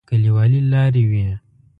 [0.09, 1.27] کليوالي لارې وې.